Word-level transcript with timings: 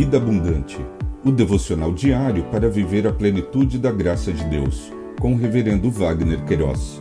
Vida 0.00 0.16
Abundante, 0.16 0.78
o 1.22 1.30
devocional 1.30 1.92
diário 1.92 2.44
para 2.44 2.70
viver 2.70 3.06
a 3.06 3.12
plenitude 3.12 3.78
da 3.78 3.92
graça 3.92 4.32
de 4.32 4.42
Deus, 4.44 4.90
com 5.20 5.34
o 5.34 5.36
Reverendo 5.36 5.90
Wagner 5.90 6.42
Queiroz, 6.46 6.98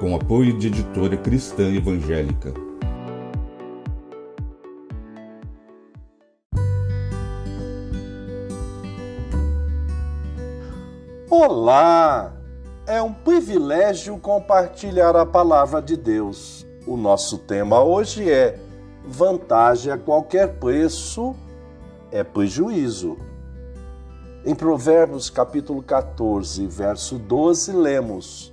com 0.00 0.12
apoio 0.16 0.58
de 0.58 0.66
editora 0.66 1.16
cristã 1.16 1.72
evangélica. 1.72 2.52
Olá! 11.30 12.34
É 12.88 13.00
um 13.00 13.12
privilégio 13.12 14.18
compartilhar 14.18 15.14
a 15.14 15.24
palavra 15.24 15.80
de 15.80 15.96
Deus. 15.96 16.66
O 16.88 16.96
nosso 16.96 17.38
tema 17.38 17.84
hoje 17.84 18.28
é 18.28 18.58
Vantagem 19.06 19.92
a 19.92 19.96
qualquer 19.96 20.58
preço 20.58 21.36
é 22.12 22.22
prejuízo. 22.22 23.16
Em 24.44 24.54
Provérbios 24.54 25.30
capítulo 25.30 25.82
14, 25.82 26.66
verso 26.66 27.18
12, 27.18 27.72
lemos: 27.72 28.52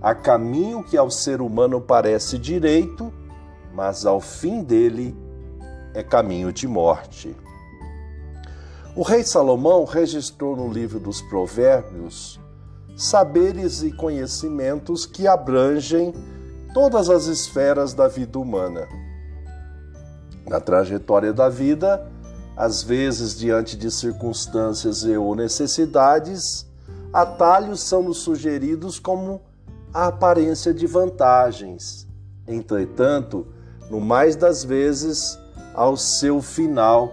Há 0.00 0.14
caminho 0.14 0.82
que 0.82 0.96
ao 0.96 1.10
ser 1.10 1.40
humano 1.40 1.80
parece 1.80 2.38
direito, 2.38 3.12
mas 3.74 4.06
ao 4.06 4.20
fim 4.20 4.62
dele 4.62 5.14
é 5.94 6.02
caminho 6.02 6.52
de 6.52 6.66
morte. 6.66 7.36
O 8.96 9.02
rei 9.02 9.22
Salomão 9.22 9.84
registrou 9.84 10.56
no 10.56 10.72
livro 10.72 10.98
dos 10.98 11.20
Provérbios 11.22 12.40
saberes 12.96 13.84
e 13.84 13.92
conhecimentos 13.92 15.06
que 15.06 15.28
abrangem 15.28 16.12
todas 16.74 17.08
as 17.08 17.26
esferas 17.26 17.94
da 17.94 18.08
vida 18.08 18.40
humana. 18.40 18.88
Na 20.48 20.58
trajetória 20.58 21.32
da 21.32 21.48
vida, 21.48 22.10
às 22.58 22.82
vezes 22.82 23.38
diante 23.38 23.76
de 23.76 23.88
circunstâncias 23.88 25.04
e 25.04 25.16
ou 25.16 25.36
necessidades, 25.36 26.66
atalhos 27.12 27.80
são 27.82 28.02
nos 28.02 28.18
sugeridos 28.18 28.98
como 28.98 29.40
a 29.94 30.08
aparência 30.08 30.74
de 30.74 30.84
vantagens. 30.84 32.08
Entretanto, 32.48 33.46
no 33.88 34.00
mais 34.00 34.34
das 34.34 34.64
vezes, 34.64 35.38
ao 35.72 35.96
seu 35.96 36.42
final, 36.42 37.12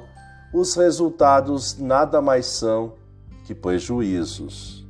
os 0.52 0.74
resultados 0.74 1.78
nada 1.78 2.20
mais 2.24 2.48
são 2.48 2.94
que 3.46 3.54
prejuízos. 3.54 4.84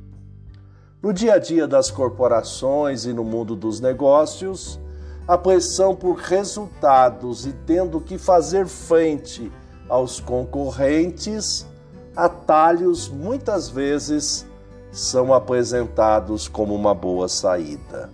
No 1.02 1.12
dia 1.12 1.34
a 1.34 1.38
dia 1.38 1.68
das 1.68 1.90
corporações 1.90 3.04
e 3.04 3.12
no 3.12 3.22
mundo 3.22 3.54
dos 3.54 3.78
negócios, 3.78 4.80
a 5.28 5.36
pressão 5.36 5.94
por 5.94 6.16
resultados 6.16 7.44
e 7.44 7.52
tendo 7.52 8.00
que 8.00 8.16
fazer 8.16 8.66
frente 8.66 9.52
aos 9.88 10.20
concorrentes, 10.20 11.66
atalhos 12.14 13.08
muitas 13.08 13.68
vezes 13.68 14.46
são 14.90 15.32
apresentados 15.32 16.48
como 16.48 16.74
uma 16.74 16.94
boa 16.94 17.28
saída. 17.28 18.10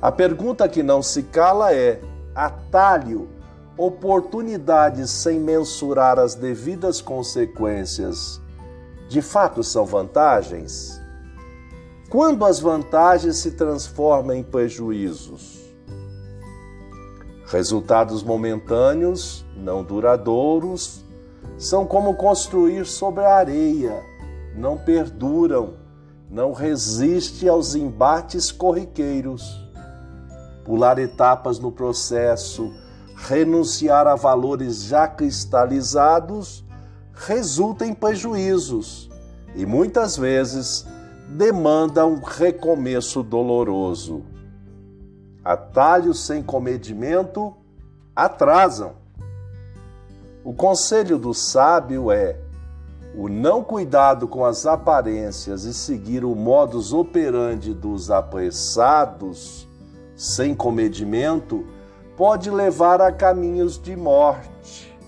A 0.00 0.10
pergunta 0.10 0.68
que 0.68 0.82
não 0.82 1.02
se 1.02 1.24
cala 1.24 1.74
é: 1.74 2.00
atalho, 2.34 3.28
oportunidades 3.76 5.10
sem 5.10 5.38
mensurar 5.38 6.18
as 6.18 6.34
devidas 6.34 7.00
consequências, 7.00 8.40
de 9.08 9.20
fato 9.20 9.62
são 9.62 9.84
vantagens? 9.84 11.00
Quando 12.08 12.46
as 12.46 12.58
vantagens 12.58 13.36
se 13.36 13.50
transformam 13.50 14.34
em 14.34 14.42
prejuízos? 14.42 15.58
Resultados 17.46 18.22
momentâneos, 18.22 19.44
não 19.58 19.82
duradouros, 19.82 21.04
são 21.58 21.84
como 21.84 22.14
construir 22.14 22.86
sobre 22.86 23.24
a 23.24 23.36
areia, 23.36 24.02
não 24.54 24.76
perduram, 24.76 25.74
não 26.30 26.52
resiste 26.52 27.48
aos 27.48 27.74
embates 27.74 28.52
corriqueiros. 28.52 29.66
Pular 30.64 30.98
etapas 30.98 31.58
no 31.58 31.72
processo, 31.72 32.72
renunciar 33.16 34.06
a 34.06 34.14
valores 34.14 34.84
já 34.84 35.08
cristalizados, 35.08 36.64
resulta 37.12 37.84
em 37.84 37.94
prejuízos 37.94 39.10
e 39.54 39.66
muitas 39.66 40.16
vezes 40.16 40.86
demanda 41.28 42.06
um 42.06 42.20
recomeço 42.22 43.22
doloroso. 43.22 44.22
Atalhos 45.44 46.24
sem 46.24 46.42
comedimento 46.42 47.54
atrasam. 48.14 48.92
O 50.48 50.54
conselho 50.54 51.18
do 51.18 51.34
sábio 51.34 52.10
é: 52.10 52.34
o 53.14 53.28
não 53.28 53.62
cuidado 53.62 54.26
com 54.26 54.46
as 54.46 54.64
aparências 54.64 55.64
e 55.64 55.74
seguir 55.74 56.24
o 56.24 56.34
modus 56.34 56.90
operandi 56.90 57.74
dos 57.74 58.10
apressados, 58.10 59.68
sem 60.16 60.54
comedimento, 60.54 61.66
pode 62.16 62.50
levar 62.50 62.98
a 62.98 63.12
caminhos 63.12 63.78
de 63.78 63.94
morte. 63.94 64.98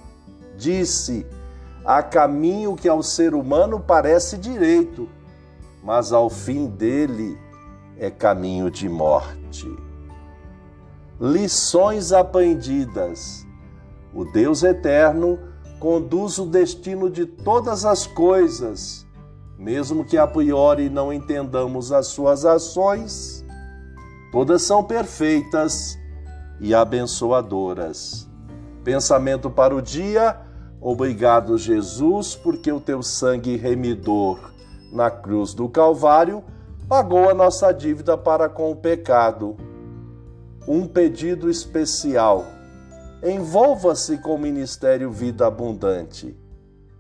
Disse: 0.59 1.27
há 1.87 2.03
caminho 2.03 2.77
que 2.77 2.87
ao 2.87 3.03
ser 3.03 3.33
humano 3.33 3.81
parece 3.81 4.37
direito, 4.37 5.09
mas 5.83 6.13
ao 6.13 6.29
fim 6.29 6.67
dele 6.67 7.39
é 7.99 8.11
caminho 8.11 8.71
de 8.71 8.91
morte 8.91 9.67
lições 11.19 12.13
aprendidas. 12.13 13.47
O 14.15 14.25
Deus 14.25 14.63
eterno 14.63 15.39
conduz 15.79 16.39
o 16.39 16.47
destino 16.47 17.09
de 17.09 17.25
todas 17.25 17.85
as 17.85 18.07
coisas, 18.07 19.07
mesmo 19.59 20.05
que 20.05 20.19
a 20.19 20.27
priori 20.27 20.91
não 20.91 21.13
entendamos 21.13 21.93
as 21.93 22.09
suas 22.09 22.45
ações, 22.45 23.45
todas 24.33 24.63
são 24.63 24.85
perfeitas 24.85 25.99
e 26.61 26.75
abençoadoras. 26.75 28.29
Pensamento 28.85 29.51
para 29.51 29.75
o 29.75 29.81
dia. 29.81 30.39
Obrigado, 30.81 31.57
Jesus, 31.59 32.35
porque 32.35 32.73
o 32.73 32.81
teu 32.81 33.03
sangue 33.03 33.57
remidor 33.57 34.51
na 34.93 35.11
cruz 35.11 35.55
do 35.55 35.69
Calvário 35.69 36.43
pagou 36.89 37.29
a 37.29 37.35
nossa 37.35 37.73
dívida 37.73 38.17
para 38.17 38.49
com 38.49 38.71
o 38.71 38.77
pecado 38.77 39.57
um 40.67 40.87
pedido 40.87 41.51
especial. 41.51 42.45
Envolva-se 43.23 44.19
com 44.19 44.35
o 44.35 44.39
Ministério 44.39 45.11
Vida 45.11 45.47
Abundante. 45.47 46.37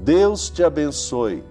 Deus 0.02 0.50
te 0.50 0.64
abençoe 0.64 1.44